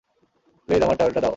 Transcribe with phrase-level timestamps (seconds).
[0.67, 1.29] Please, আমার towel টা দাও।